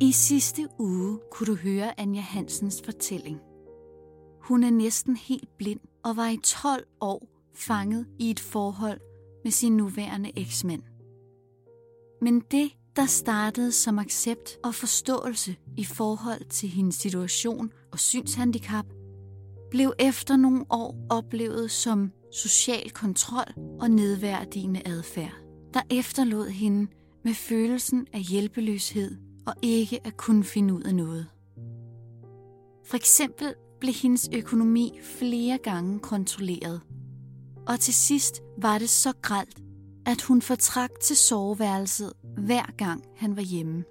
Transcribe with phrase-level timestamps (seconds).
[0.00, 3.40] I sidste uge kunne du høre Anja Hansens fortælling.
[4.42, 9.00] Hun er næsten helt blind og var i 12 år fanget i et forhold
[9.44, 10.82] med sin nuværende eksmand.
[12.22, 18.86] Men det, der startede som accept og forståelse i forhold til hendes situation og synshandicap,
[19.70, 25.34] blev efter nogle år oplevet som social kontrol og nedværdigende adfærd,
[25.74, 26.90] der efterlod hende
[27.24, 29.16] med følelsen af hjælpeløshed
[29.46, 31.26] og ikke at kunne finde ud af noget.
[32.84, 36.80] For eksempel blev hendes økonomi flere gange kontrolleret,
[37.66, 39.62] og til sidst var det så gralt,
[40.06, 43.84] at hun fortrak til soveværelset hver gang han var hjemme.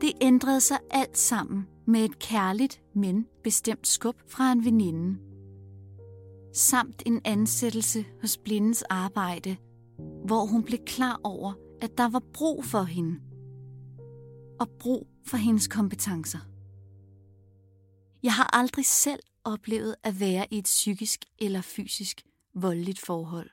[0.00, 5.18] Det ændrede sig alt sammen med et kærligt, men bestemt skub fra en veninde.
[6.52, 9.56] Samt en ansættelse hos blindens arbejde,
[10.26, 13.20] hvor hun blev klar over, at der var brug for hende.
[14.60, 16.38] Og brug for hendes kompetencer.
[18.22, 22.22] Jeg har aldrig selv oplevet at være i et psykisk eller fysisk
[22.54, 23.50] voldeligt forhold.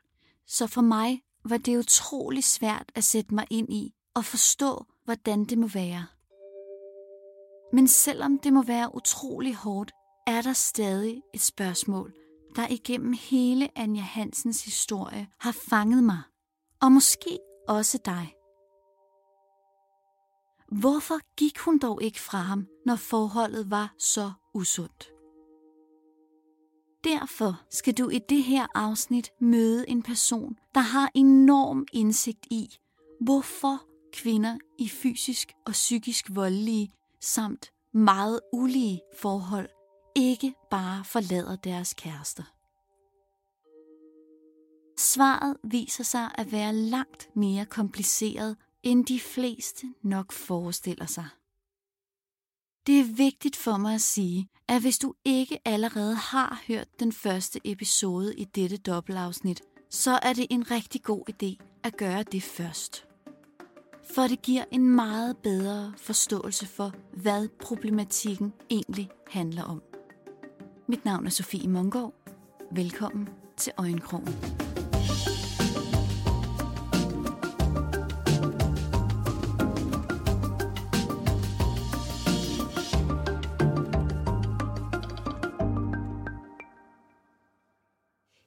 [0.48, 5.46] Så for mig var det utrolig svært at sætte mig ind i og forstå, hvordan
[5.46, 6.06] det må være.
[7.74, 9.92] Men selvom det må være utrolig hårdt,
[10.28, 12.14] er der stadig et spørgsmål,
[12.56, 16.22] der igennem hele Anja Hansens historie har fanget mig,
[16.82, 18.34] og måske også dig.
[20.80, 25.10] Hvorfor gik hun dog ikke fra ham, når forholdet var så usundt?
[27.04, 32.78] Derfor skal du i det her afsnit møde en person, der har enorm indsigt i,
[33.22, 33.82] hvorfor
[34.14, 39.70] kvinder i fysisk og psykisk voldelige samt meget ulige forhold
[40.16, 42.44] ikke bare forlader deres kærester.
[44.98, 51.28] Svaret viser sig at være langt mere kompliceret, end de fleste nok forestiller sig.
[52.88, 57.12] Det er vigtigt for mig at sige, at hvis du ikke allerede har hørt den
[57.12, 62.44] første episode i dette dobbeltafsnit, så er det en rigtig god idé at gøre det
[62.44, 63.06] først.
[64.16, 69.82] For det giver en meget bedre forståelse for, hvad problematikken egentlig handler om.
[70.88, 72.14] Mit navn er Sofie Mongård.
[72.72, 74.73] Velkommen til Øjenkrogen.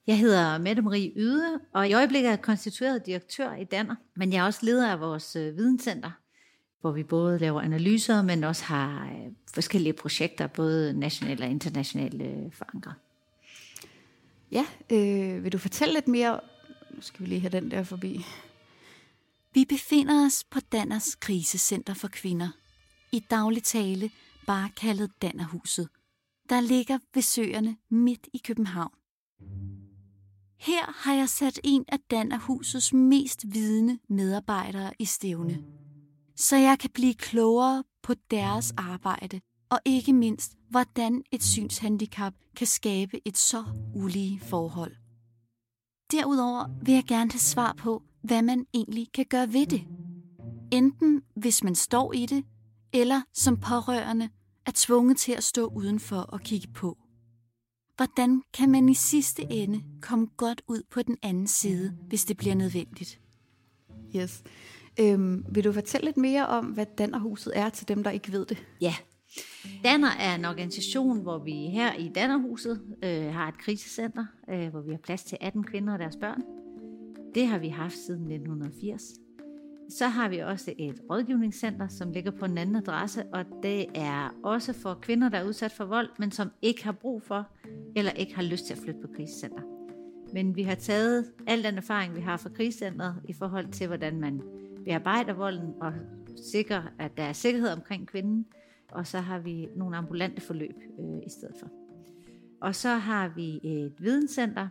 [0.07, 4.33] Jeg hedder Mette Marie Yde, og i øjeblikket er jeg konstitueret direktør i Danner, men
[4.33, 6.11] jeg er også leder af vores øh, videnscenter,
[6.81, 12.25] hvor vi både laver analyser, men også har øh, forskellige projekter, både nationale og internationale
[12.25, 12.95] øh, forankret.
[14.53, 16.41] Ja, øh, vil du fortælle lidt mere?
[16.91, 18.25] Nu skal vi lige have den der forbi.
[19.55, 22.49] Vi befinder os på Danners krisecenter for kvinder.
[23.13, 24.11] I daglig tale
[24.47, 25.89] bare kaldet Dannerhuset,
[26.49, 28.91] der ligger ved søerne midt i København.
[30.59, 35.65] Her har jeg sat en af Dannerhusets mest vidende medarbejdere i stævne,
[36.37, 39.41] så jeg kan blive klogere på deres arbejde
[39.71, 44.97] og ikke mindst, hvordan et synshandicap kan skabe et så ulige forhold.
[46.13, 49.85] Derudover vil jeg gerne have svar på, hvad man egentlig kan gøre ved det.
[50.73, 52.45] Enten hvis man står i det,
[52.93, 54.29] eller som pårørende
[54.67, 56.99] er tvunget til at stå udenfor og kigge på.
[57.97, 62.37] Hvordan kan man i sidste ende komme godt ud på den anden side, hvis det
[62.37, 63.21] bliver nødvendigt?
[64.17, 64.43] Yes.
[65.01, 68.47] Øhm, vil du fortælle lidt mere om, hvad Dannerhuset er til dem, der ikke ved
[68.47, 68.67] det?
[68.81, 68.95] Ja.
[69.85, 74.81] Danner er en organisation, hvor vi her i Dannerhuset øh, har et krisecenter, øh, hvor
[74.81, 76.43] vi har plads til 18 kvinder og deres børn.
[77.35, 79.26] Det har vi haft siden 1980.
[79.89, 84.35] Så har vi også et rådgivningscenter, som ligger på en anden adresse, og det er
[84.45, 87.49] også for kvinder, der er udsat for vold, men som ikke har brug for
[87.97, 89.63] eller ikke har lyst til at flytte på krisecenter.
[90.33, 94.21] Men vi har taget al den erfaring, vi har fra krisecenteret i forhold til, hvordan
[94.21, 94.43] man
[94.85, 95.93] bearbejder volden og
[96.53, 98.47] sikrer, at der er sikkerhed omkring kvinden,
[98.93, 101.69] og så har vi nogle ambulante forløb øh, i stedet for.
[102.61, 104.69] Og så har vi et videnscenter,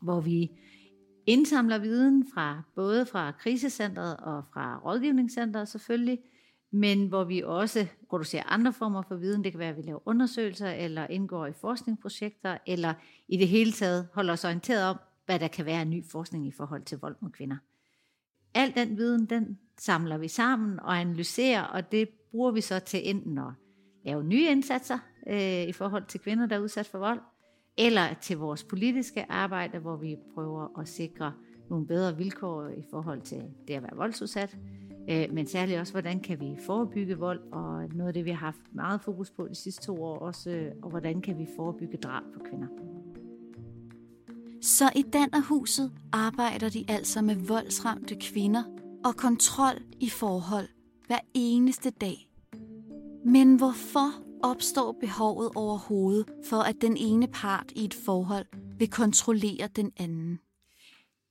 [0.00, 0.50] hvor vi
[1.26, 6.18] indsamler viden fra både fra krisecentret og fra rådgivningscentret selvfølgelig,
[6.72, 9.44] men hvor vi også producerer andre former for viden.
[9.44, 12.94] Det kan være, at vi laver undersøgelser, eller indgår i forskningsprojekter, eller
[13.28, 14.96] i det hele taget holder os orienteret om,
[15.26, 17.56] hvad der kan være af ny forskning i forhold til vold mod kvinder.
[18.54, 23.10] Al den viden, den samler vi sammen og analyserer, og det bruger vi så til
[23.10, 23.52] enten at
[24.04, 27.20] lave nye indsatser øh, i forhold til kvinder, der er udsat for vold,
[27.78, 31.32] eller til vores politiske arbejde, hvor vi prøver at sikre
[31.70, 34.58] nogle bedre vilkår i forhold til det at være voldsudsat,
[35.10, 38.38] øh, men særligt også, hvordan kan vi forebygge vold, og noget af det, vi har
[38.38, 41.96] haft meget fokus på de sidste to år også, øh, og hvordan kan vi forebygge
[41.96, 42.66] drab på kvinder.
[44.62, 48.62] Så i Dannerhuset arbejder de altså med voldsramte kvinder
[49.04, 50.68] og kontrol i forhold
[51.06, 52.28] hver eneste dag.
[53.24, 58.46] Men hvorfor opstår behovet overhovedet for, at den ene part i et forhold
[58.78, 60.40] vil kontrollere den anden?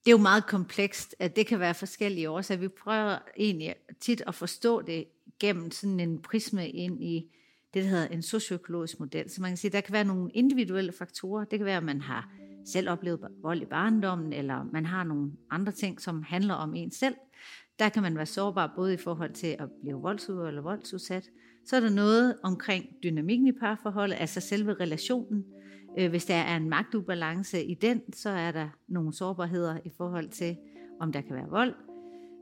[0.05, 2.61] Det er jo meget komplekst, at det kan være forskellige årsager.
[2.61, 5.05] Vi prøver egentlig tit at forstå det
[5.39, 7.31] gennem sådan en prisme ind i
[7.73, 9.29] det, der hedder en socioøkologisk model.
[9.29, 11.45] Så man kan sige, der kan være nogle individuelle faktorer.
[11.45, 12.29] Det kan være, at man har
[12.65, 16.91] selv oplevet vold i barndommen, eller man har nogle andre ting, som handler om en
[16.91, 17.15] selv.
[17.79, 21.29] Der kan man være sårbar både i forhold til at blive voldsudøver eller voldsudsat.
[21.65, 25.45] Så er der noget omkring dynamikken i parforholdet, altså selve relationen.
[25.99, 30.29] Øh, hvis der er en magtubalance i den, så er der nogle sårbarheder i forhold
[30.29, 30.57] til,
[30.99, 31.73] om der kan være vold.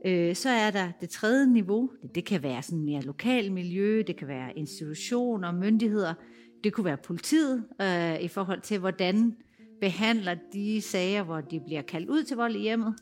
[0.06, 1.92] Øh, så er der det tredje niveau.
[2.16, 6.14] Det kan være sådan mere lokal miljø, det kan være institutioner, myndigheder.
[6.64, 9.36] Det kunne være politiet øh, i forhold til, hvordan
[9.82, 12.96] behandler de sager, hvor de bliver kaldt ud til vold i hjemmet.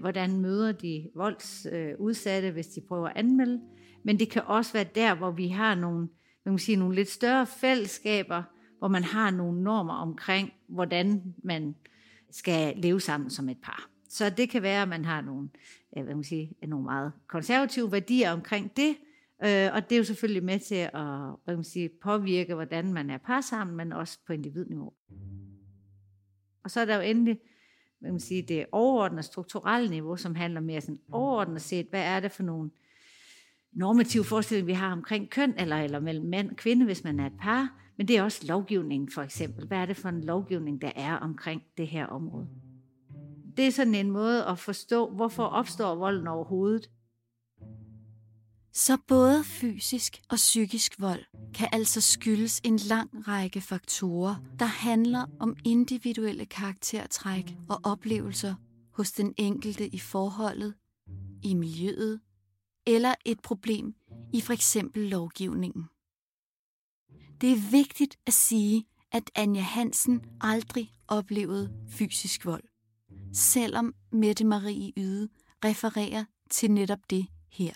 [0.00, 3.60] hvordan møder de voldsudsatte, hvis de prøver at anmelde.
[4.04, 6.08] Men det kan også være der, hvor vi har nogle,
[6.44, 8.42] man kan sige, nogle lidt større fællesskaber,
[8.78, 11.74] hvor man har nogle normer omkring, hvordan man
[12.30, 13.90] skal leve sammen som et par.
[14.08, 15.48] Så det kan være, at man har nogle,
[15.96, 18.96] øh, hvad man sige, nogle meget konservative værdier omkring det,
[19.44, 20.90] øh, og det er jo selvfølgelig med til at
[21.44, 24.92] hvad man sige, påvirke, hvordan man er par sammen, men også på individniveau.
[26.64, 27.38] Og så er der jo endelig
[28.04, 32.20] hvad man sige, det overordnede strukturelle niveau, som handler mere sådan overordnet set, hvad er
[32.20, 32.70] det for nogle
[33.74, 37.26] normative forestilling, vi har omkring køn, eller, eller mellem mand og kvinde, hvis man er
[37.26, 39.66] et par, men det er også lovgivningen for eksempel.
[39.66, 42.48] Hvad er det for en lovgivning, der er omkring det her område?
[43.56, 46.90] Det er sådan en måde at forstå, hvorfor opstår volden overhovedet.
[48.72, 51.24] Så både fysisk og psykisk vold
[51.54, 58.54] kan altså skyldes en lang række faktorer, der handler om individuelle karaktertræk og oplevelser
[58.92, 60.74] hos den enkelte i forholdet,
[61.42, 62.20] i miljøet
[62.86, 63.94] eller et problem
[64.32, 65.84] i for eksempel lovgivningen.
[67.40, 72.64] Det er vigtigt at sige, at Anja Hansen aldrig oplevede fysisk vold,
[73.32, 75.28] selvom Mette Marie Yde
[75.64, 77.72] refererer til netop det her.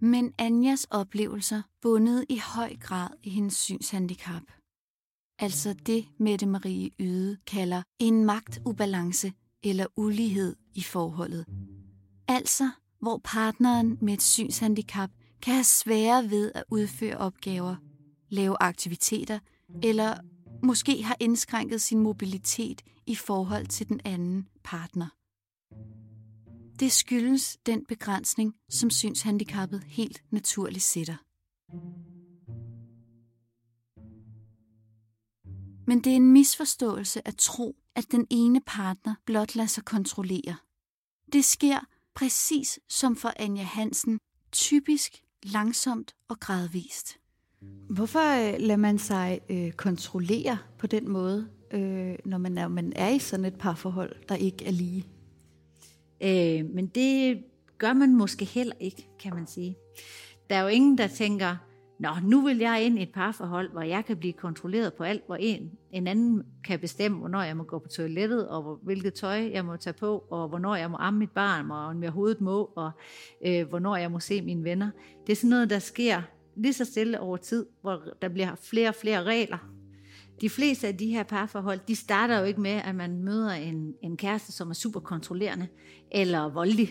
[0.00, 4.42] Men Anjas oplevelser bundede i høj grad i hendes synshandicap.
[5.38, 9.32] Altså det Mette Marie Yde kalder en magtubalance
[9.62, 11.46] eller ulighed i forholdet.
[12.28, 12.70] Altså
[13.04, 15.10] hvor partneren med et synshandicap
[15.42, 17.76] kan have svære ved at udføre opgaver,
[18.28, 19.38] lave aktiviteter
[19.82, 20.14] eller
[20.62, 25.08] måske har indskrænket sin mobilitet i forhold til den anden partner.
[26.80, 31.16] Det skyldes den begrænsning, som synshandicappet helt naturligt sætter.
[35.86, 40.56] Men det er en misforståelse at tro, at den ene partner blot lader sig kontrollere.
[41.32, 41.78] Det sker
[42.14, 44.18] præcis som for Anja Hansen,
[44.52, 47.16] typisk langsomt og gradvist.
[47.90, 52.92] Hvorfor øh, lader man sig øh, kontrollere på den måde, øh, når man er, man
[52.96, 55.06] er i sådan et parforhold, der ikke er lige?
[56.20, 57.42] Øh, men det
[57.78, 59.76] gør man måske heller ikke, kan man sige.
[60.50, 61.56] Der er jo ingen, der tænker,
[61.98, 65.22] Nå, nu vil jeg ind i et parforhold, hvor jeg kan blive kontrolleret på alt,
[65.26, 69.14] hvor en, en anden kan bestemme, hvornår jeg må gå på toilettet, og hvor, hvilket
[69.14, 72.10] tøj jeg må tage på, og hvornår jeg må amme mit barn, og om jeg
[72.10, 72.90] hovedet må, og
[73.46, 74.90] øh, hvornår jeg må se mine venner.
[75.26, 76.22] Det er sådan noget, der sker
[76.56, 79.58] lige så stille over tid, hvor der bliver flere og flere regler.
[80.40, 83.94] De fleste af de her parforhold, de starter jo ikke med, at man møder en,
[84.02, 85.66] en kæreste, som er super kontrollerende
[86.12, 86.88] eller voldelig.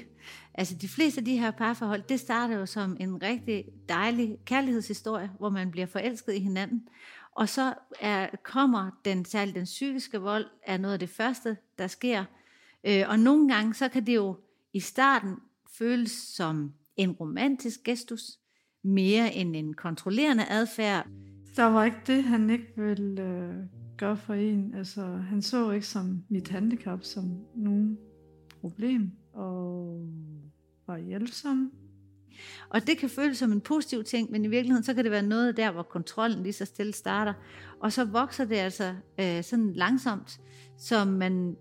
[0.54, 5.32] Altså de fleste af de her parforhold, det starter jo som en rigtig dejlig kærlighedshistorie,
[5.40, 6.88] hvor man bliver forelsket i hinanden.
[7.36, 11.88] Og så er, kommer den, særligt den psykiske vold, er noget af det første, der
[11.88, 12.26] sker.
[12.84, 14.38] Øh, og nogle gange, så kan det jo
[14.74, 15.36] i starten
[15.78, 18.40] føles som en romantisk gestus,
[18.84, 21.08] mere end en kontrollerende adfærd.
[21.56, 23.56] Der var ikke det, han ikke ville øh,
[23.98, 24.74] gøre for en.
[24.74, 27.98] Altså, han så ikke som mit handicap som nogen
[28.62, 30.08] problem, og
[30.88, 31.72] var hjælpsom.
[32.70, 35.24] Og det kan føles som en positiv ting, men i virkeligheden så kan det være
[35.24, 37.34] noget der, hvor kontrollen lige så stille starter.
[37.80, 40.40] Og så vokser det altså øh, sådan langsomt,
[40.78, 41.56] så man,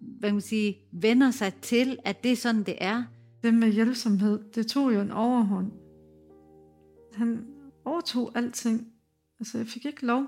[0.00, 3.04] hvad man sige, vender sig til, at det er sådan, det er.
[3.42, 5.72] Det med hjælpsomhed, det tog jo en overhånd.
[7.14, 7.46] Han
[7.84, 8.88] overtog alting.
[9.40, 10.26] Altså, jeg fik ikke lov.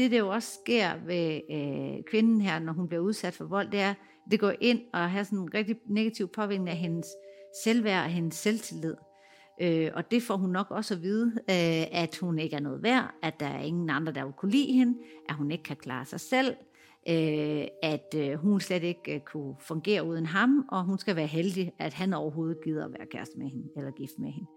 [0.00, 3.70] Det, der jo også sker ved øh, kvinden her, når hun bliver udsat for vold,
[3.70, 3.94] det er,
[4.30, 7.06] det går ind og har sådan en rigtig negativ påvirkning af hendes
[7.64, 8.94] selvværd og hendes selvtillid.
[9.62, 12.82] Øh, og det får hun nok også at vide, øh, at hun ikke er noget
[12.82, 15.76] værd, at der er ingen andre, der vil kunne lide hende, at hun ikke kan
[15.76, 16.56] klare sig selv,
[17.08, 21.26] øh, at øh, hun slet ikke øh, kunne fungere uden ham, og hun skal være
[21.26, 24.48] heldig, at han overhovedet gider at være kæreste med hende, eller gift med hende.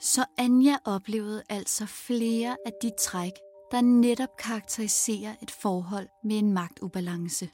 [0.00, 3.32] Så Anja oplevede altså flere af de træk,
[3.72, 7.48] der netop karakteriserer et forhold med en magtubalance.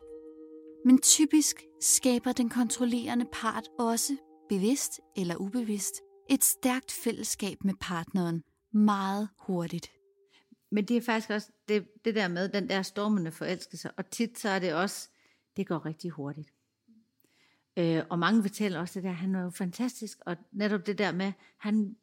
[0.84, 4.16] Men typisk skaber den kontrollerende part også,
[4.48, 5.94] bevidst eller ubevidst,
[6.30, 9.90] et stærkt fællesskab med partneren meget hurtigt.
[10.70, 14.38] Men det er faktisk også det, det der med den der stormende forelskelse, og tit
[14.38, 15.08] så er det også,
[15.56, 16.48] det går rigtig hurtigt.
[17.76, 21.12] Øh, og mange fortæller også det der, han er jo fantastisk, og netop det der
[21.12, 21.96] med, han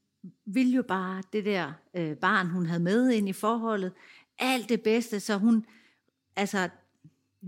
[0.46, 3.92] vil jo bare det der øh, barn, hun havde med ind i forholdet,
[4.40, 5.66] alt det bedste, så hun,
[6.36, 6.70] altså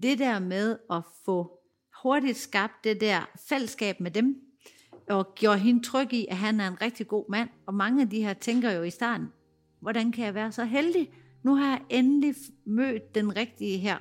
[0.01, 1.59] det der med at få
[2.03, 4.47] hurtigt skabt det der fællesskab med dem,
[5.09, 7.49] og gjorde hende tryg i, at han er en rigtig god mand.
[7.65, 9.27] Og mange af de her tænker jo i starten,
[9.79, 11.11] hvordan kan jeg være så heldig?
[11.43, 13.97] Nu har jeg endelig mødt den rigtige her.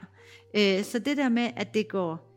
[0.56, 2.33] Øh, så det der med, at det går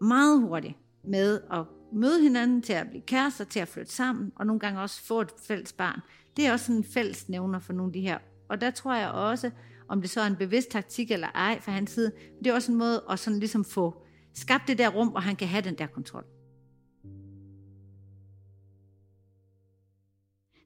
[0.00, 4.46] meget hurtigt med at møde hinanden, til at blive kærester, til at flytte sammen, og
[4.46, 6.00] nogle gange også få et fælles barn,
[6.36, 8.18] det er også en fælles nævner for nogle af de her.
[8.48, 9.50] Og der tror jeg også,
[9.88, 12.72] om det så er en bevidst taktik eller ej fra hans side, det er også
[12.72, 15.78] en måde at sådan ligesom få skabt det der rum, hvor han kan have den
[15.78, 16.24] der kontrol.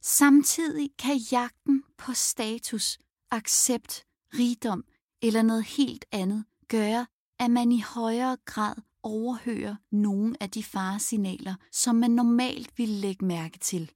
[0.02, 2.98] Samtidig kan jagten på status,
[3.30, 4.04] accept,
[4.34, 4.84] rigdom
[5.22, 7.06] eller noget helt andet gøre,
[7.38, 8.74] at man i højere grad
[9.06, 13.90] overhører nogle af de faresignaler, som man normalt ville lægge mærke til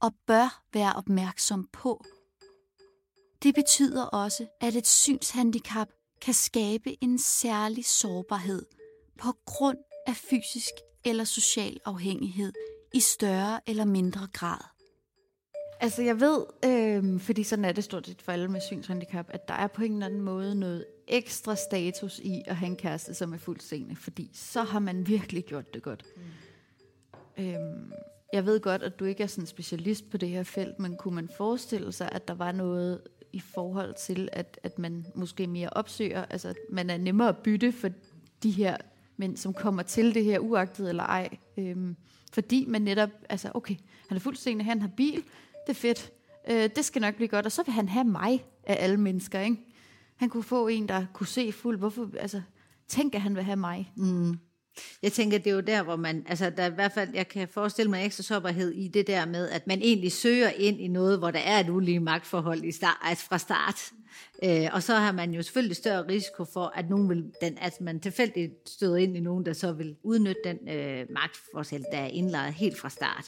[0.00, 2.04] og bør være opmærksom på.
[3.42, 5.88] Det betyder også, at et synshandicap
[6.22, 8.62] kan skabe en særlig sårbarhed
[9.18, 10.72] på grund af fysisk
[11.04, 12.52] eller social afhængighed
[12.94, 14.60] i større eller mindre grad.
[15.80, 19.48] Altså jeg ved, øh, fordi sådan er det stort set for alle med synshandicap, at
[19.48, 23.14] der er på en eller anden måde noget ekstra status i at have en kæreste,
[23.14, 26.04] som er fuldseende, fordi så har man virkelig gjort det godt.
[26.16, 27.44] Mm.
[27.44, 27.92] Øhm,
[28.32, 31.14] jeg ved godt, at du ikke er sådan specialist på det her felt, men kunne
[31.14, 33.00] man forestille sig, at der var noget
[33.32, 37.36] i forhold til, at, at man måske mere opsøger, altså at man er nemmere at
[37.36, 37.90] bytte for
[38.42, 38.76] de her
[39.16, 41.28] mænd, som kommer til det her, uagtet eller ej.
[41.56, 41.96] Øhm,
[42.32, 43.74] fordi man netop, altså okay,
[44.08, 45.22] han er fuldstændig, han har bil,
[45.66, 46.12] det er fedt,
[46.50, 49.40] øh, det skal nok blive godt, og så vil han have mig af alle mennesker,
[49.40, 49.56] ikke?
[50.16, 52.42] Han kunne få en, der kunne se fuld, hvorfor, altså,
[52.88, 53.92] tænk, at han vil have mig.
[53.96, 54.38] Mm.
[55.02, 57.28] Jeg tænker, det er jo der, hvor man, altså der er i hvert fald, jeg
[57.28, 60.88] kan forestille mig ekstra sårbarhed i det der med, at man egentlig søger ind i
[60.88, 63.92] noget, hvor der er et ulige magtforhold i start, altså fra start.
[64.44, 67.80] Øh, og så har man jo selvfølgelig større risiko for, at, nogen vil, den, at
[67.80, 72.06] man tilfældigt støder ind i nogen, der så vil udnytte den øh, magtforskel, der er
[72.06, 73.24] indlejret helt fra start.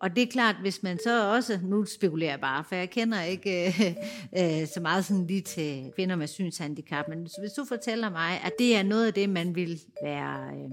[0.00, 3.22] Og det er klart, hvis man så også, nu spekulerer jeg bare, for jeg kender
[3.22, 8.10] ikke øh, øh, så meget sådan lige til kvinder med synshandicap, men hvis du fortæller
[8.10, 10.70] mig, at det er noget af det, man vil være øh,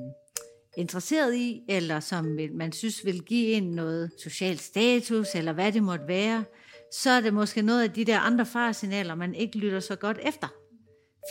[0.77, 5.83] interesseret i, eller som man synes vil give en noget social status, eller hvad det
[5.83, 6.43] måtte være,
[6.91, 10.19] så er det måske noget af de der andre faresignaler, man ikke lytter så godt
[10.23, 10.47] efter.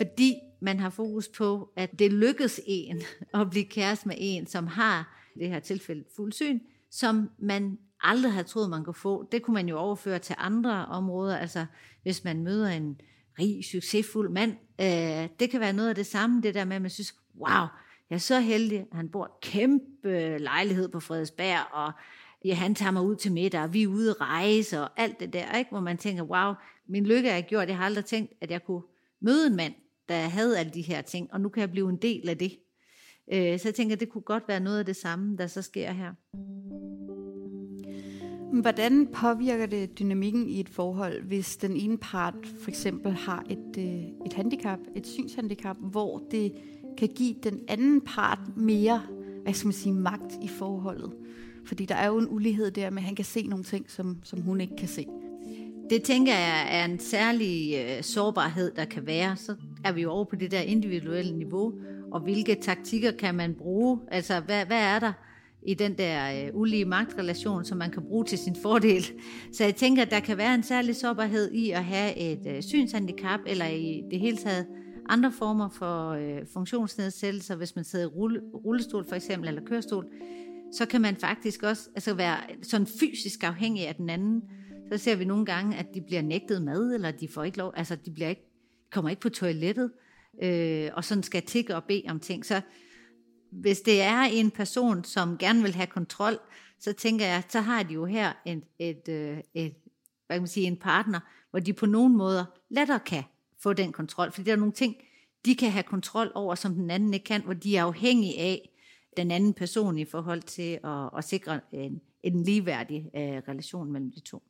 [0.00, 3.02] Fordi man har fokus på, at det lykkes en
[3.34, 6.60] at blive kæreste med en, som har det her tilfælde fuld syn,
[6.94, 9.28] som man aldrig havde troet, man kunne få.
[9.32, 11.36] Det kunne man jo overføre til andre områder.
[11.36, 11.66] Altså,
[12.02, 13.00] hvis man møder en
[13.38, 16.82] rig, succesfuld mand, øh, det kan være noget af det samme, det der med, at
[16.82, 17.66] man synes, wow,
[18.10, 21.92] jeg er så heldig, han bor kæmpe lejlighed på Frederiksberg, og
[22.44, 25.20] ja, han tager mig ud til middag, og vi er ude at rejse, og alt
[25.20, 25.70] det der, ikke?
[25.70, 26.54] hvor man tænker, wow,
[26.88, 28.82] min lykke er gjort, jeg har aldrig tænkt, at jeg kunne
[29.20, 29.74] møde en mand,
[30.08, 32.58] der havde alle de her ting, og nu kan jeg blive en del af det.
[33.32, 35.92] Øh, så jeg tænker, det kunne godt være noget af det samme, der så sker
[35.92, 36.12] her.
[38.60, 43.78] Hvordan påvirker det dynamikken i et forhold, hvis den ene part for eksempel har et,
[43.78, 46.52] øh, et handicap, et synshandicap, hvor det
[46.98, 49.02] kan give den anden part mere,
[49.42, 51.12] hvad skal man sige, magt i forholdet?
[51.66, 54.18] Fordi der er jo en ulighed der med, at han kan se nogle ting, som,
[54.24, 55.06] som hun ikke kan se.
[55.90, 59.36] Det tænker jeg er en særlig øh, sårbarhed, der kan være.
[59.36, 59.54] Så
[59.84, 61.72] er vi jo over på det der individuelle niveau,
[62.14, 64.00] og hvilke taktikker kan man bruge?
[64.08, 65.12] Altså, hvad, hvad er der
[65.62, 69.04] i den der øh, ulige magtrelation, som man kan bruge til sin fordel?
[69.52, 72.62] Så jeg tænker, at der kan være en særlig sårbarhed i at have et øh,
[72.62, 74.66] synshandicap, eller i det hele taget
[75.08, 80.06] andre former for øh, funktionsnedsættelser, hvis man sidder i rulle, rullestol for eksempel, eller kørestol,
[80.72, 84.42] så kan man faktisk også altså være sådan fysisk afhængig af den anden.
[84.92, 87.72] Så ser vi nogle gange, at de bliver nægtet mad, eller de får ikke lov,
[87.76, 88.50] altså de bliver ikke
[88.92, 89.90] kommer ikke på toilettet,
[90.42, 92.46] øh, og sådan skal tikke og bede om ting.
[92.46, 92.60] Så
[93.50, 96.38] hvis det er en person, som gerne vil have kontrol,
[96.78, 99.08] så tænker jeg, så har de jo her et, et,
[99.54, 99.74] et,
[100.26, 103.22] hvad kan man sige, en partner, hvor de på nogen måder lettere kan
[103.62, 104.32] få den kontrol.
[104.32, 104.96] Fordi der er nogle ting,
[105.44, 108.70] de kan have kontrol over, som den anden ikke kan, hvor de er afhængige af
[109.16, 114.12] den anden person i forhold til at, at sikre en, en ligeværdig uh, relation mellem
[114.12, 114.42] de to.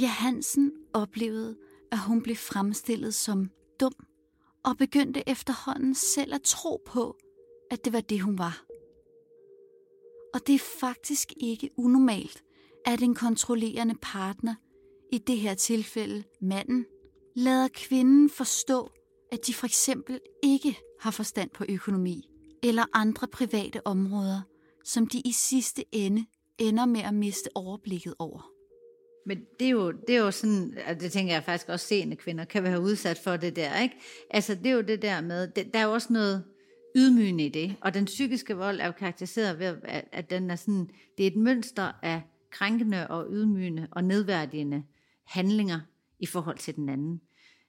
[0.00, 1.56] Sonja Hansen oplevede,
[1.92, 3.92] at hun blev fremstillet som dum,
[4.64, 7.16] og begyndte efterhånden selv at tro på,
[7.70, 8.64] at det var det, hun var.
[10.34, 12.42] Og det er faktisk ikke unormalt,
[12.86, 14.54] at en kontrollerende partner,
[15.12, 16.86] i det her tilfælde manden,
[17.36, 18.90] lader kvinden forstå,
[19.32, 22.28] at de for eksempel ikke har forstand på økonomi
[22.62, 24.40] eller andre private områder,
[24.84, 26.26] som de i sidste ende
[26.58, 28.59] ender med at miste overblikket over.
[29.26, 32.16] Men det er jo, det er jo sådan, og det tænker jeg faktisk også, seende
[32.16, 33.94] kvinder kan være udsat for det der, ikke?
[34.30, 36.44] Altså det er jo det der med, det, der er jo også noget
[36.96, 40.56] ydmygende i det, og den psykiske vold er jo karakteriseret ved, at, at den er
[40.56, 44.82] sådan, det er et mønster af krænkende og ydmygende og nedværdigende
[45.26, 45.80] handlinger
[46.18, 47.20] i forhold til den anden.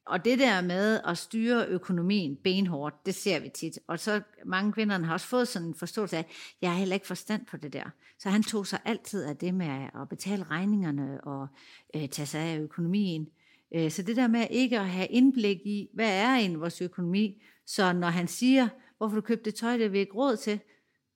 [0.05, 3.79] Og det der med at styre økonomien benhårdt, det ser vi tit.
[3.87, 6.27] Og så mange kvinder har også fået sådan en forståelse af, at
[6.61, 7.89] jeg har heller ikke forstand på det der.
[8.19, 11.47] Så han tog sig altid af det med at betale regningerne og
[11.95, 13.27] øh, tage sig af økonomien.
[13.75, 17.43] Øh, så det der med ikke at have indblik i, hvad er en vores økonomi,
[17.65, 18.67] så når han siger,
[18.97, 20.59] hvorfor du købte det tøj, det vi ikke råd til,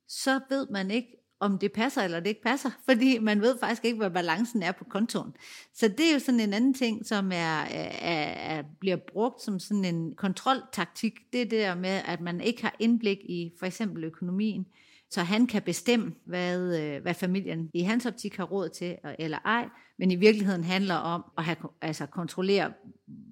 [0.08, 3.86] så ved man ikke, om det passer eller det ikke passer, fordi man ved faktisk
[3.86, 5.34] ikke, hvad balancen er på kontoen.
[5.74, 9.60] Så det er jo sådan en anden ting, som er, er, er, bliver brugt som
[9.60, 11.14] sådan en kontroltaktik.
[11.34, 14.66] Det er det der med, at man ikke har indblik i for eksempel økonomien,
[15.10, 19.38] så han kan bestemme, hvad, øh, hvad familien i hans optik har råd til eller
[19.46, 22.74] ej, men i virkeligheden handler om at have, altså kontrollere,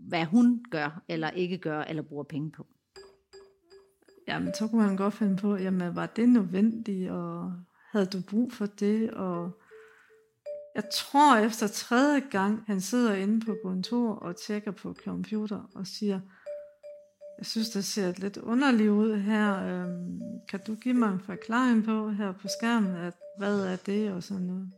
[0.07, 2.67] hvad hun gør eller ikke gør eller bruger penge på.
[4.27, 7.53] Jamen, så kunne man godt finde på, jamen, var det nødvendigt, og
[7.93, 9.11] havde du brug for det?
[9.11, 9.51] Og
[10.75, 15.87] jeg tror efter tredje gang, han sidder inde på kontor og tjekker på computer og
[15.87, 16.19] siger,
[17.37, 19.65] jeg synes, det ser lidt underligt ud her.
[19.67, 24.11] Øhm, kan du give mig en forklaring på her på skærmen, at hvad er det
[24.11, 24.71] og sådan noget?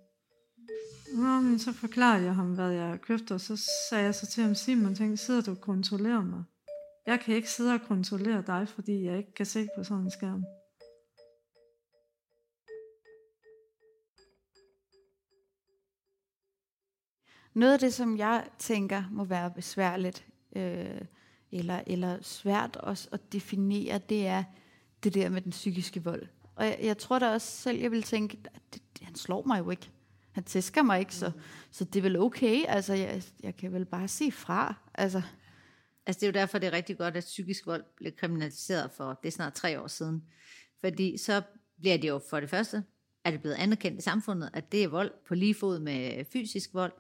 [1.14, 4.26] Nå, men så forklarede jeg ham, hvad jeg har købt, og så sagde jeg så
[4.26, 6.44] til ham, Simon, tænk, sidder du og kontrollerer mig?
[7.08, 10.12] Jeg kan ikke sidde og kontrollere dig, fordi jeg ikke kan se på sådan en
[10.12, 10.44] skærm.
[17.56, 21.02] Noget af det, som jeg tænker må være besværligt, øh,
[21.52, 24.44] eller, eller svært også at definere, det er
[25.04, 26.28] det der med den psykiske vold.
[26.56, 29.60] Og jeg, jeg tror da også selv, jeg vil tænke, at det, han slår mig
[29.60, 29.90] jo ikke.
[30.32, 31.32] Han tæsker mig ikke, så,
[31.72, 32.64] så det er vel okay.
[32.68, 34.76] Altså, jeg, jeg kan vel bare sige fra.
[34.94, 35.22] Altså.
[36.06, 39.20] altså, det er jo derfor, det er rigtig godt, at psykisk vold blev kriminaliseret for,
[39.24, 40.24] det er snart tre år siden.
[40.80, 41.42] Fordi så
[41.80, 42.84] bliver det jo for det første,
[43.24, 46.74] er det blevet anerkendt i samfundet, at det er vold på lige fod med fysisk
[46.74, 46.94] vold.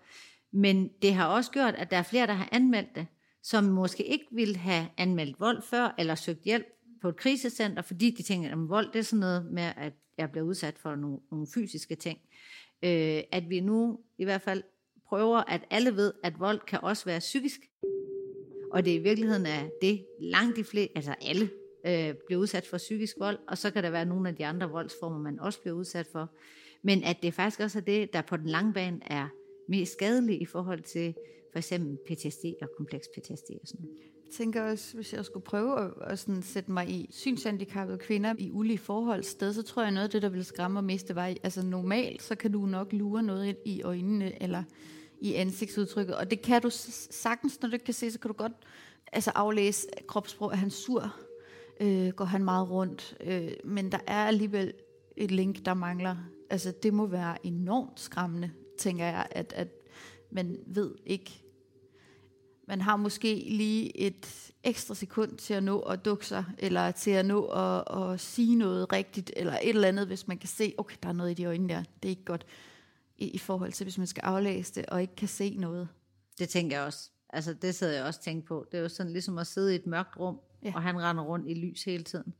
[0.55, 3.07] Men det har også gjort, at der er flere, der har anmeldt det,
[3.43, 6.65] som måske ikke ville have anmeldt vold før, eller søgt hjælp
[7.01, 10.31] på et krisecenter, fordi de tænker, at vold det er sådan noget med, at jeg
[10.31, 12.19] bliver udsat for nogle, nogle fysiske ting.
[12.83, 14.63] Øh, at vi nu i hvert fald
[15.07, 17.59] prøver, at alle ved, at vold kan også være psykisk.
[18.71, 21.49] Og det i virkeligheden er det langt de fleste, altså alle,
[21.85, 24.69] øh, bliver udsat for psykisk vold, og så kan der være nogle af de andre
[24.69, 26.29] voldsformer, man også bliver udsat for.
[26.83, 29.27] Men at det faktisk også er det, der på den lange bane er
[29.67, 31.13] mest skadelige i forhold til
[31.51, 33.97] for eksempel PTSD og kompleks PTSD og sådan noget.
[34.25, 38.33] Jeg tænker også, hvis jeg skulle prøve at, at sådan sætte mig i synshandicappede kvinder
[38.37, 41.07] i ulige forhold sted, så tror jeg noget af det, der ville skræmme mig mest,
[41.07, 44.63] det var, altså normalt, så kan du nok lure noget i øjnene eller
[45.21, 48.33] i ansigtsudtrykket, og det kan du sagtens, når du ikke kan se, så kan du
[48.33, 48.53] godt
[49.11, 51.15] altså aflæse kropssprog, at han sur,
[51.79, 54.73] øh, går han meget rundt, øh, men der er alligevel
[55.17, 56.15] et link, der mangler.
[56.49, 59.67] Altså det må være enormt skræmmende, tænker jeg, at, at
[60.31, 61.41] man ved ikke,
[62.67, 67.11] man har måske lige et ekstra sekund til at nå at dukke sig, eller til
[67.11, 70.73] at nå at, at sige noget rigtigt, eller et eller andet, hvis man kan se,
[70.77, 72.45] okay, der er noget i de øjne der, det er ikke godt,
[73.17, 75.87] i, i forhold til, hvis man skal aflæse det, og ikke kan se noget.
[76.39, 77.09] Det tænker jeg også.
[77.29, 78.65] Altså, det sidder jeg også tænkt på.
[78.71, 80.71] Det er jo sådan ligesom at sidde i et mørkt rum, ja.
[80.75, 82.33] og han render rundt i lys hele tiden.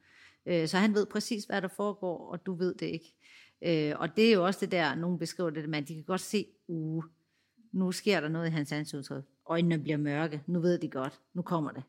[0.45, 3.14] Øh, så han ved præcis, hvad der foregår, og du ved det ikke.
[3.61, 6.21] Øh, og det er jo også det der, nogen beskriver det, men de kan godt
[6.21, 7.03] se, uh,
[7.73, 9.23] nu sker der noget i hans ansigtsudtryk.
[9.49, 11.83] Øjnene bliver mørke, nu ved de godt, nu kommer det.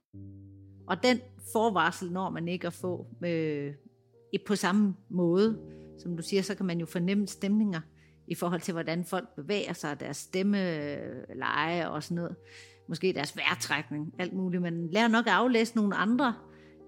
[0.87, 1.21] Og den
[1.53, 3.75] forvarsel når man ikke at få øh,
[4.47, 5.59] på samme måde,
[5.99, 7.81] som du siger, så kan man jo fornemme stemninger
[8.27, 12.37] i forhold til, hvordan folk bevæger sig, deres stemmeleje øh, og sådan noget.
[12.89, 14.63] Måske deres vejrtrækning, alt muligt.
[14.63, 16.35] Man lærer nok at aflæse nogle andre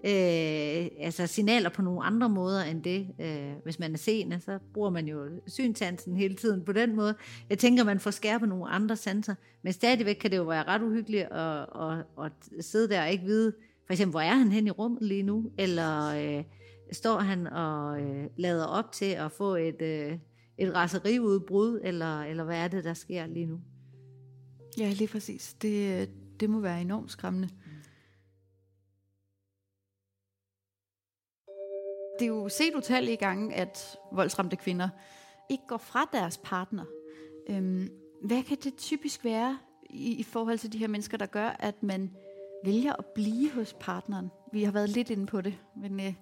[0.05, 3.07] øh, altså signaler på nogle andre måder end det.
[3.21, 7.15] Øh, hvis man er seende, så bruger man jo synsansen hele tiden på den måde.
[7.49, 10.81] Jeg tænker, man får skærpet nogle andre sanser, men stadigvæk kan det jo være ret
[10.81, 13.53] uhyggeligt at, at, at sidde der og ikke vide,
[13.85, 16.43] for eksempel, hvor er han hen i rummet lige nu, eller øh,
[16.91, 20.17] står han og øh, lader op til at få et, øh,
[20.57, 23.59] et raseriudbrud, eller, eller hvad er det, der sker lige nu?
[24.77, 25.53] Ja, lige præcis.
[25.61, 26.07] Det, øh,
[26.39, 27.49] det må være enormt skræmmende.
[32.19, 34.89] Det er jo set utallige gange, at voldsramte kvinder
[35.49, 36.85] ikke går fra deres partner.
[37.49, 37.89] Øhm,
[38.23, 39.57] hvad kan det typisk være
[39.89, 42.11] i, i forhold til de her mennesker, der gør, at man
[42.65, 44.31] vælger at blive hos partneren?
[44.53, 45.99] Vi har været lidt inde på det, men...
[45.99, 46.13] Øh...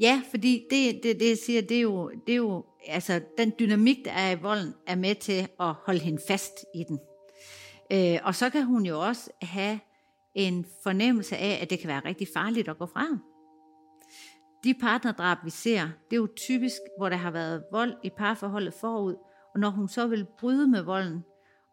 [0.00, 3.52] Ja, fordi det, det, det jeg siger, det er, jo, det er jo, altså den
[3.58, 7.00] dynamik, der er i volden, er med til at holde hende fast i den.
[7.92, 9.80] Øh, og så kan hun jo også have
[10.34, 13.22] en fornemmelse af, at det kan være rigtig farligt at gå fra ham.
[14.64, 18.74] De partnerdrab, vi ser, det er jo typisk, hvor der har været vold i parforholdet
[18.74, 19.14] forud,
[19.54, 21.24] og når hun så vil bryde med volden,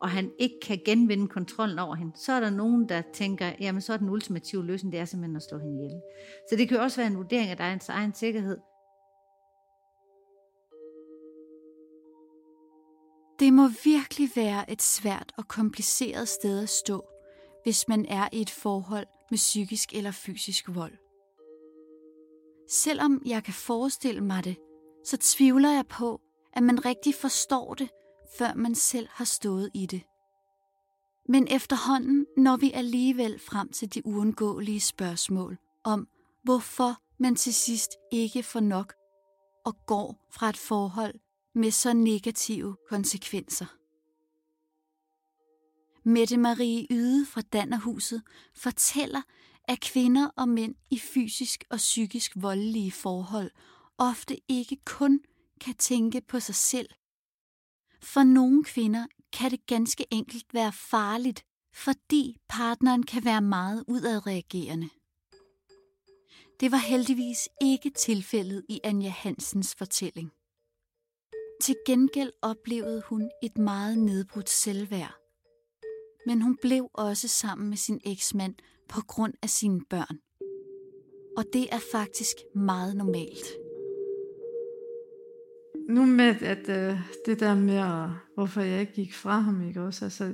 [0.02, 3.82] og han ikke kan genvinde kontrollen over hende, så er der nogen, der tænker, jamen
[3.82, 6.02] så er den ultimative løsning, det er simpelthen at slå hende ihjel.
[6.50, 8.58] Så det kan jo også være en vurdering af dig egen sikkerhed.
[13.40, 17.10] Det må virkelig være et svært og kompliceret sted at stå,
[17.64, 21.09] hvis man er i et forhold med psykisk eller fysisk vold.
[22.70, 24.58] Selvom jeg kan forestille mig det,
[25.06, 26.22] så tvivler jeg på,
[26.54, 27.90] at man rigtig forstår det,
[28.38, 30.02] før man selv har stået i det.
[31.28, 36.08] Men efterhånden når vi alligevel frem til de uundgåelige spørgsmål om,
[36.44, 38.94] hvorfor man til sidst ikke får nok
[39.66, 41.20] og går fra et forhold
[41.56, 43.66] med så negative konsekvenser.
[46.04, 48.22] Mette Marie Yde fra Dannerhuset
[48.56, 49.22] fortæller,
[49.70, 53.52] at kvinder og mænd i fysisk og psykisk voldelige forhold
[53.98, 55.20] ofte ikke kun
[55.62, 56.90] kan tænke på sig selv.
[58.02, 64.90] For nogle kvinder kan det ganske enkelt være farligt, fordi partneren kan være meget udadreagerende.
[66.60, 70.32] Det var heldigvis ikke tilfældet i Anja Hansens fortælling.
[71.62, 75.16] Til gengæld oplevede hun et meget nedbrudt selvværd.
[76.26, 78.56] Men hun blev også sammen med sin eksmand
[78.90, 80.18] på grund af sine børn.
[81.38, 83.48] Og det er faktisk meget normalt.
[85.90, 90.06] Nu med at øh, det der med, hvorfor jeg ikke gik fra ham, ikke også?
[90.06, 90.34] Altså,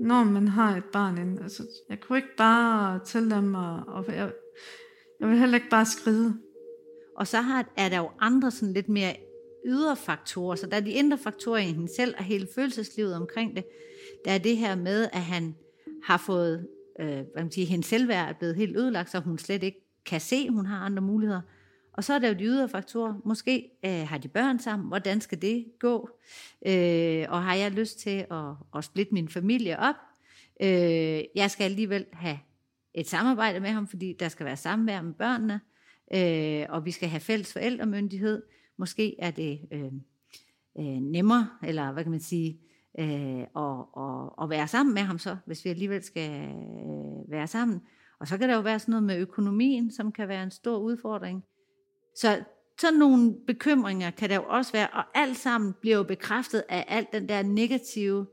[0.00, 4.04] når man har et barn inden, altså, jeg kunne ikke bare tælle dem, og, og
[4.08, 4.32] jeg,
[5.20, 6.38] jeg vil heller ikke bare skride.
[7.16, 9.16] Og så har, er der jo andre sådan lidt mere
[9.66, 13.56] ydre faktorer, så der er de indre faktorer i hende selv, og hele følelseslivet omkring
[13.56, 13.64] det.
[14.24, 15.54] Der er det her med, at han
[16.04, 19.62] har fået øh, hvad man siger, hendes selvværd er blevet helt ødelagt, så hun slet
[19.62, 21.40] ikke kan se, at hun har andre muligheder.
[21.92, 23.14] Og så er der jo de ydre faktorer.
[23.24, 24.88] Måske øh, har de børn sammen.
[24.88, 26.10] Hvordan skal det gå?
[26.66, 29.94] Øh, og har jeg lyst til at, at splitte min familie op?
[30.62, 32.38] Øh, jeg skal alligevel have
[32.94, 35.60] et samarbejde med ham, fordi der skal være samvær med børnene.
[36.14, 38.42] Øh, og vi skal have fælles forældremyndighed.
[38.76, 39.92] Måske er det øh,
[40.78, 42.60] øh, nemmere, eller hvad kan man sige,
[42.98, 47.46] øh, og, og, og være sammen med ham så, hvis vi alligevel skal øh, være
[47.46, 47.80] sammen.
[48.20, 50.78] Og så kan der jo være sådan noget med økonomien, som kan være en stor
[50.78, 51.44] udfordring.
[52.14, 52.44] Så
[52.80, 56.84] sådan nogle bekymringer kan der jo også være, og alt sammen bliver jo bekræftet af
[56.88, 58.26] alt den der negative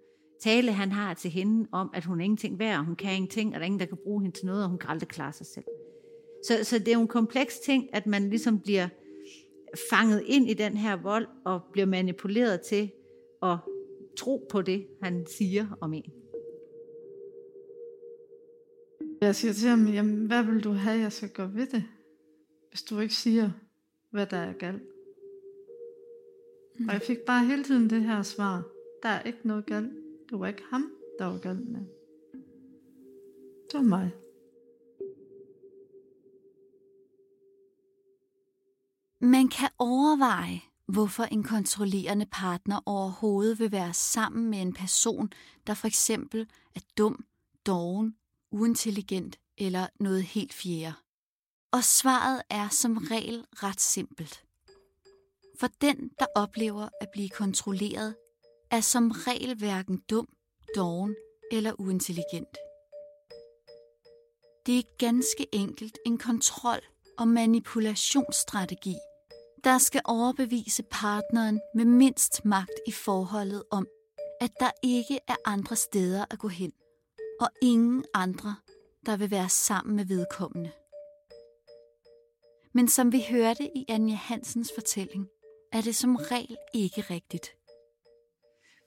[0.43, 3.49] tale, han har til hende om, at hun er ingenting værd, og hun kan ingenting,
[3.49, 5.33] og der er ingen, der kan bruge hende til noget, og hun kan aldrig klare
[5.33, 5.65] sig selv.
[6.47, 8.87] Så, så det er jo en kompleks ting, at man ligesom bliver
[9.89, 12.91] fanget ind i den her vold, og bliver manipuleret til
[13.43, 13.57] at
[14.17, 16.13] tro på det, han siger om en.
[19.21, 21.83] Jeg siger til ham, jamen, hvad vil du have, jeg skal gøre ved det,
[22.69, 23.51] hvis du ikke siger,
[24.11, 24.83] hvad der er galt?
[26.79, 26.87] Mm.
[26.87, 28.63] Og jeg fik bare hele tiden det her svar.
[29.03, 29.91] Der er ikke noget galt.
[30.29, 31.81] Det var ikke ham, der var galt med.
[33.71, 34.11] Det var mig.
[39.19, 45.29] Man kan overveje, hvorfor en kontrollerende partner overhovedet vil være sammen med en person,
[45.67, 47.25] der for eksempel er dum,
[47.65, 48.15] doven,
[48.51, 50.93] uintelligent eller noget helt fjerde.
[51.71, 54.43] Og svaret er som regel ret simpelt.
[55.59, 58.15] For den, der oplever at blive kontrolleret,
[58.71, 60.27] er som regel hverken dum,
[60.75, 61.15] doven
[61.51, 62.57] eller uintelligent.
[64.65, 68.95] Det er ganske enkelt en kontrol- og manipulationsstrategi–
[69.65, 73.87] der skal overbevise partneren med mindst magt i forholdet om,
[74.41, 76.71] at der ikke er andre steder at gå hen,
[77.39, 78.55] og ingen andre,
[79.05, 80.71] der vil være sammen med vedkommende.
[82.73, 85.27] Men som vi hørte i Anja Hansens fortælling,
[85.71, 87.49] er det som regel ikke rigtigt.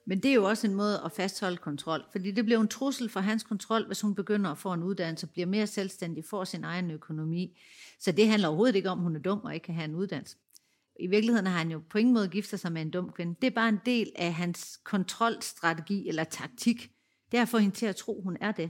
[0.07, 3.09] Men det er jo også en måde at fastholde kontrol, fordi det bliver en trussel
[3.09, 6.63] for hans kontrol, hvis hun begynder at få en uddannelse, bliver mere selvstændig, får sin
[6.63, 7.59] egen økonomi.
[7.99, 9.95] Så det handler overhovedet ikke om, at hun er dum og ikke kan have en
[9.95, 10.37] uddannelse.
[10.99, 13.35] I virkeligheden har han jo på ingen måde giftet sig med en dum kvinde.
[13.41, 16.91] Det er bare en del af hans kontrolstrategi eller taktik.
[17.31, 18.69] Det er at få hende til at tro, hun er det.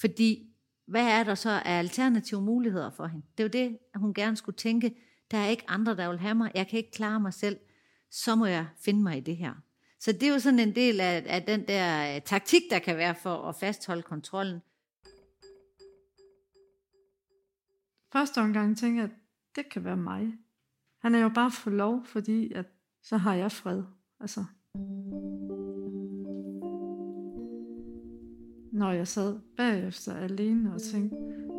[0.00, 0.48] Fordi
[0.86, 3.26] hvad er der så af alternative muligheder for hende?
[3.38, 4.96] Det er jo det, hun gerne skulle tænke.
[5.30, 6.50] Der er ikke andre, der vil have mig.
[6.54, 7.56] Jeg kan ikke klare mig selv.
[8.10, 9.54] Så må jeg finde mig i det her.
[10.00, 12.96] Så det er jo sådan en del af, af den der øh, taktik, der kan
[12.96, 14.60] være for at fastholde kontrollen.
[18.12, 19.16] Første omgang tænker jeg, at
[19.56, 20.32] det kan være mig.
[21.02, 22.66] Han er jo bare for lov, fordi at,
[23.02, 23.82] så har jeg fred.
[24.20, 24.44] Altså.
[28.72, 31.16] Når jeg sad bagefter alene og tænkte,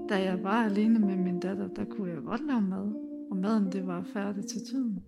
[0.10, 2.94] da jeg var alene med min datter, der kunne jeg godt lave mad.
[3.32, 5.00] Og maden, det var færdig til tiden.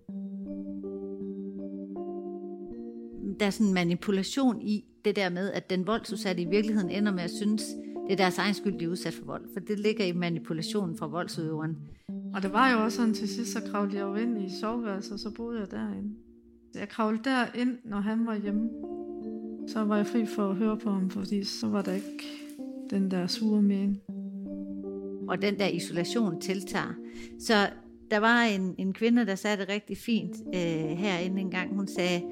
[3.40, 7.12] Der er sådan en manipulation i det der med, at den voldsudsatte i virkeligheden ender
[7.12, 7.62] med at synes,
[8.06, 9.44] det er deres egen skyld, de er udsat for vold.
[9.52, 11.76] For det ligger i manipulationen fra voldsudøveren.
[12.36, 15.12] Og det var jo også sådan, til sidst så kravlede jeg jo ind i soveværelset,
[15.12, 16.14] og så boede jeg derinde.
[16.74, 18.70] Jeg kravlede derind, når han var hjemme.
[19.68, 22.24] Så var jeg fri for at høre på ham, fordi så var der ikke
[22.90, 24.00] den der sure men.
[25.28, 26.94] Og den der isolation tiltager.
[27.38, 27.54] Så
[28.10, 31.76] der var en, en kvinde, der sagde det rigtig fint øh, herinde en gang.
[31.76, 32.22] Hun sagde,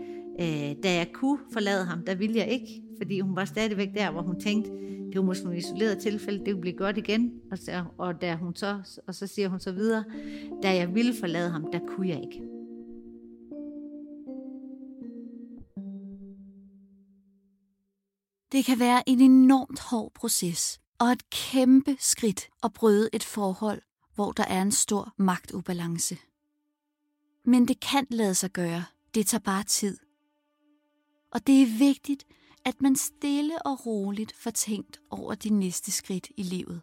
[0.40, 2.82] øh, da jeg kunne forlade ham, der ville jeg ikke.
[2.96, 4.70] Fordi hun var stadigvæk der, hvor hun tænkte,
[5.14, 7.40] det var måske nogle isolerede tilfælde, det ville blive godt igen.
[7.50, 10.04] Og så, og, da hun så, og så siger hun så videre,
[10.62, 12.42] da jeg ville forlade ham, der kunne jeg ikke.
[18.52, 23.82] Det kan være en enormt hård proces og et kæmpe skridt at bryde et forhold,
[24.14, 26.18] hvor der er en stor magtubalance.
[27.44, 28.84] Men det kan lade sig gøre.
[29.14, 29.98] Det tager bare tid.
[31.30, 32.24] Og det er vigtigt,
[32.64, 36.80] at man stille og roligt får tænkt over de næste skridt i livet.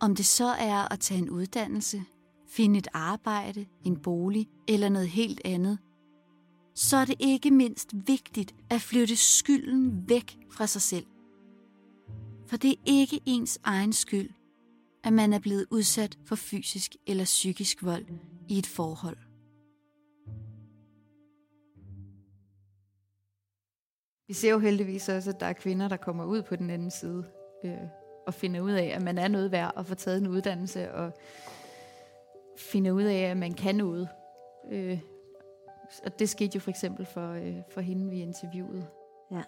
[0.00, 2.04] Om det så er at tage en uddannelse,
[2.48, 5.78] finde et arbejde, en bolig eller noget helt andet,
[6.74, 11.06] så er det ikke mindst vigtigt at flytte skylden væk fra sig selv.
[12.46, 14.30] For det er ikke ens egen skyld,
[15.04, 18.06] at man er blevet udsat for fysisk eller psykisk vold
[18.48, 19.16] i et forhold.
[24.28, 26.90] Vi ser jo heldigvis også, at der er kvinder, der kommer ud på den anden
[26.90, 27.24] side
[27.64, 27.78] øh,
[28.26, 31.12] og finder ud af, at man er noget værd at få taget en uddannelse og
[32.58, 34.08] finder ud af, at man kan noget.
[34.72, 35.00] Øh,
[36.04, 38.86] og det skete jo for eksempel for, øh, for hende, vi interviewede.
[39.30, 39.42] Ja.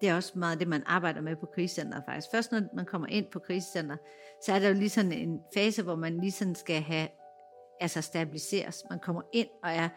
[0.00, 2.30] Det er også meget det, man arbejder med på krisecenter faktisk.
[2.30, 3.96] Først når man kommer ind på krisecenter,
[4.44, 7.08] så er der jo lige sådan en fase, hvor man lige sådan skal have,
[7.80, 8.84] altså stabiliseres.
[8.90, 9.88] Man kommer ind og er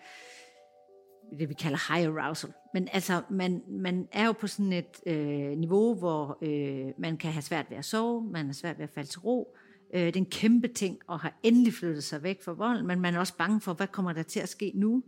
[1.39, 2.53] det, vi kalder high arousal.
[2.73, 7.31] Men altså, man, man er jo på sådan et øh, niveau, hvor øh, man kan
[7.31, 9.55] have svært ved at sove, man har svært ved at falde til ro.
[9.93, 13.01] Øh, det er en kæmpe ting at have endelig flyttet sig væk fra vold, men
[13.01, 15.03] man er også bange for, hvad kommer der til at ske nu?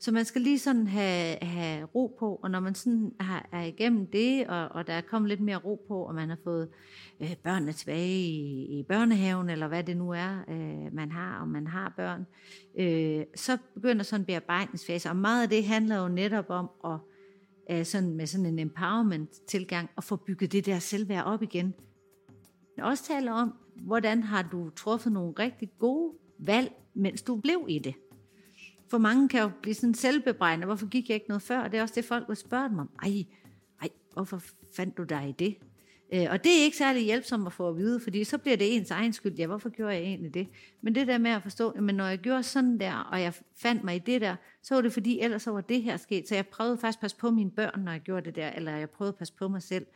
[0.00, 3.62] Så man skal lige sådan have, have ro på, og når man sådan er, er
[3.62, 6.68] igennem det, og, og der er kommet lidt mere ro på, og man har fået
[7.20, 11.48] øh, børnene tilbage i, i børnehaven, eller hvad det nu er, øh, man har, og
[11.48, 12.26] man har børn,
[12.78, 16.98] øh, så begynder sådan en bearbejdningsfase, og meget af det handler jo netop om at
[17.70, 21.74] øh, sådan med sådan en empowerment-tilgang, at få bygget det der selvværd op igen.
[22.76, 27.66] Men også taler om, hvordan har du truffet nogle rigtig gode valg, mens du blev
[27.68, 27.94] i det.
[28.90, 31.60] For mange kan jo blive sådan selvbebrejdende, hvorfor gik jeg ikke noget før?
[31.60, 32.90] Og det er også det, folk vil spørge mig om.
[33.02, 33.24] Ej,
[33.82, 34.42] ej, hvorfor
[34.76, 35.56] fandt du dig i det?
[36.14, 38.76] Øh, og det er ikke særlig hjælpsomt at få at vide, fordi så bliver det
[38.76, 39.32] ens egen skyld.
[39.32, 40.48] Ja, hvorfor gjorde jeg egentlig det?
[40.80, 43.84] Men det der med at forstå, at når jeg gjorde sådan der, og jeg fandt
[43.84, 46.28] mig i det der, så var det fordi, ellers så var det her sket.
[46.28, 48.76] Så jeg prøvede faktisk at passe på mine børn, når jeg gjorde det der, eller
[48.76, 49.86] jeg prøvede at passe på mig selv.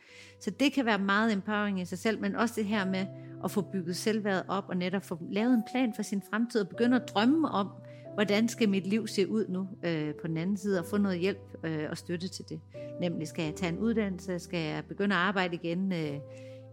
[0.41, 3.05] Så det kan være meget empowering i sig selv, men også det her med
[3.43, 6.69] at få bygget selvværdet op, og netop få lavet en plan for sin fremtid, og
[6.69, 7.69] begynde at drømme om,
[8.15, 11.19] hvordan skal mit liv se ud nu øh, på den anden side, og få noget
[11.19, 12.61] hjælp øh, og støtte til det.
[13.01, 16.19] Nemlig, skal jeg tage en uddannelse, skal jeg begynde at arbejde igen, øh,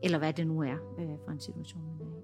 [0.02, 2.22] eller hvad det nu er øh, for en situation, man er i.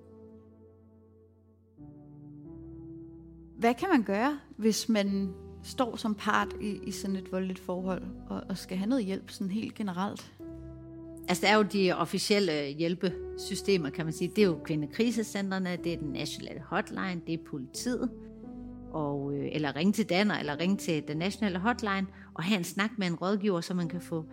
[3.59, 8.03] Hvad kan man gøre, hvis man står som part i, i sådan et voldeligt forhold,
[8.29, 10.33] og, og skal have noget hjælp sådan helt generelt?
[11.29, 14.33] Altså, der er jo de officielle hjælpesystemer, kan man sige.
[14.37, 18.11] Det er jo kvindekrisecentrene, det er den nationale hotline, det er politiet
[18.93, 22.65] og, øh, eller ringe til Danner, eller ringe til den nationale hotline, og have en
[22.65, 24.25] snak med en rådgiver, så man kan få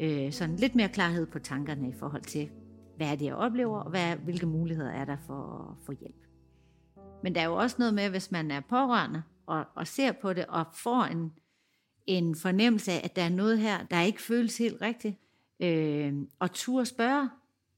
[0.00, 2.50] øh, sådan lidt mere klarhed på tankerne i forhold til,
[2.96, 6.26] hvad er det, jeg oplever, og hvad, hvilke muligheder er der for, for hjælp.
[7.22, 10.32] Men der er jo også noget med, hvis man er pårørende og, og ser på
[10.32, 11.32] det, og får en,
[12.06, 15.16] en fornemmelse af, at der er noget her, der ikke føles helt rigtigt,
[15.60, 17.28] øh, og tur spørge,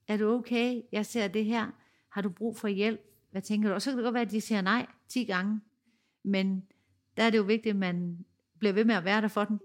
[0.09, 0.83] er du okay?
[0.93, 1.67] Jeg ser det her.
[2.09, 3.01] Har du brug for hjælp?
[3.31, 3.75] Hvad tænker du?
[3.75, 5.61] Og så kan det godt være, at de siger nej 10 gange.
[6.25, 6.65] Men
[7.17, 8.19] der er det jo vigtigt, at man
[8.59, 9.61] bliver ved med at være der for den.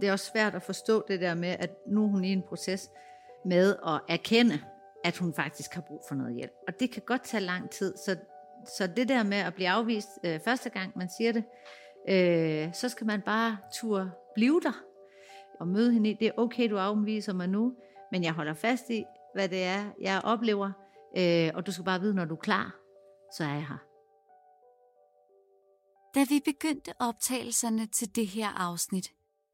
[0.00, 2.42] Det er også svært at forstå det der med, at nu er hun i en
[2.42, 2.90] proces
[3.44, 4.58] med at erkende,
[5.04, 6.52] at hun faktisk har brug for noget hjælp.
[6.68, 7.94] Og det kan godt tage lang tid.
[7.96, 8.16] Så,
[8.76, 11.44] så det der med at blive afvist øh, første gang, man siger det,
[12.08, 14.84] øh, så skal man bare turde blive der
[15.60, 16.14] og møde hende i.
[16.14, 17.74] Det er okay, du afviser mig nu,
[18.12, 20.70] men jeg holder fast i, hvad det er, jeg oplever,
[21.16, 22.76] øh, og du skal bare vide, når du er klar,
[23.32, 23.93] så er jeg her.
[26.14, 29.12] Da vi begyndte optagelserne til det her afsnit,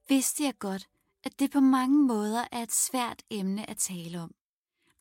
[0.09, 0.89] vidste jeg godt,
[1.25, 4.35] at det på mange måder er et svært emne at tale om.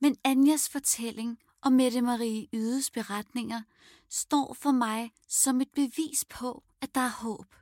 [0.02, 3.62] Men Anjas fortælling og Mette Marie Ydes beretninger
[4.10, 7.56] står for mig som et bevis på, at der er håb.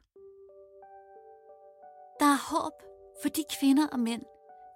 [2.19, 2.73] Der er håb
[3.21, 4.21] for de kvinder og mænd,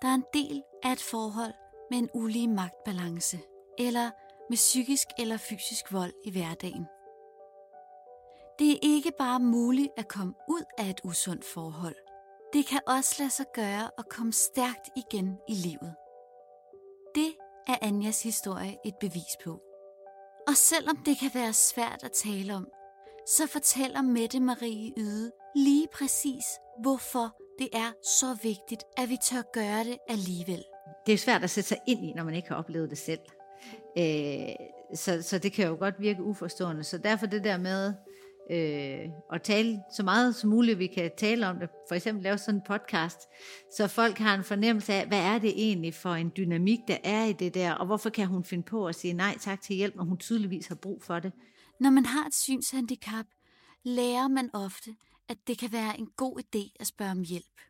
[0.02, 1.54] der er en del af et forhold
[1.92, 3.40] med en ulige magtbalance,
[3.78, 4.12] eller
[4.50, 6.86] med psykisk eller fysisk vold i hverdagen.
[8.62, 11.96] Det er ikke bare muligt at komme ud af et usundt forhold.
[12.54, 15.96] Det kan også lade sig gøre at komme stærkt igen i livet.
[17.16, 17.32] Det
[17.68, 19.52] er Anjas historie et bevis på.
[20.48, 22.68] Og selvom det kan være svært at tale om,
[23.28, 26.46] så fortæller Mette Marie Yde lige præcis,
[26.82, 30.64] hvorfor det er så vigtigt, at vi tør gøre det alligevel.
[31.06, 33.22] Det er svært at sætte sig ind i, når man ikke har oplevet det selv.
[33.98, 34.56] Øh,
[34.96, 36.84] så, så det kan jo godt virke uforstående.
[36.84, 37.94] Så derfor det der med
[38.50, 41.70] øh, at tale så meget som muligt, vi kan tale om det.
[41.88, 43.20] For eksempel lave sådan en podcast,
[43.76, 47.26] så folk har en fornemmelse af, hvad er det egentlig for en dynamik, der er
[47.26, 49.96] i det der, og hvorfor kan hun finde på at sige nej tak til hjælp,
[49.96, 51.32] når hun tydeligvis har brug for det.
[51.80, 53.26] Når man har et synshandicap,
[53.84, 54.96] lærer man ofte,
[55.30, 57.62] at det kan være en god idé at spørge om hjælp.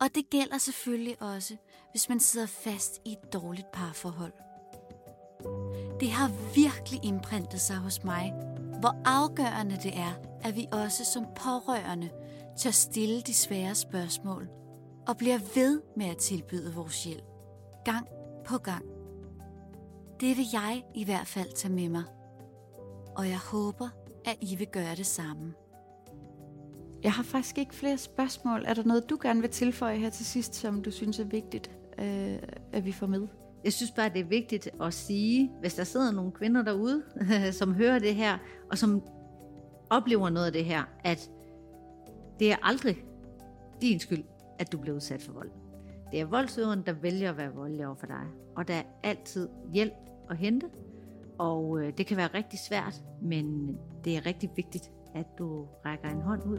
[0.00, 1.56] Og det gælder selvfølgelig også,
[1.90, 4.32] hvis man sidder fast i et dårligt parforhold.
[6.00, 8.32] Det har virkelig indprintet sig hos mig,
[8.80, 12.10] hvor afgørende det er, at vi også som pårørende
[12.58, 14.48] tør stille de svære spørgsmål
[15.08, 17.24] og bliver ved med at tilbyde vores hjælp,
[17.84, 18.06] gang
[18.46, 18.84] på gang.
[20.20, 22.04] Det vil jeg i hvert fald tage med mig,
[23.16, 23.88] og jeg håber,
[24.24, 25.54] at I vil gøre det samme.
[27.02, 28.64] Jeg har faktisk ikke flere spørgsmål.
[28.66, 31.70] Er der noget, du gerne vil tilføje her til sidst, som du synes er vigtigt,
[31.98, 32.38] øh,
[32.72, 33.28] at vi får med?
[33.64, 37.02] Jeg synes bare, det er vigtigt at sige, hvis der sidder nogle kvinder derude,
[37.58, 38.38] som hører det her,
[38.70, 39.02] og som
[39.90, 41.30] oplever noget af det her, at
[42.38, 43.04] det er aldrig
[43.80, 44.24] din skyld,
[44.58, 45.50] at du bliver udsat for vold.
[46.10, 48.26] Det er voldsøveren, der vælger at være voldelig over for dig.
[48.56, 49.92] Og der er altid hjælp
[50.30, 50.66] at hente,
[51.38, 56.08] og øh, det kan være rigtig svært, men det er rigtig vigtigt, at du rækker
[56.08, 56.58] en hånd ud.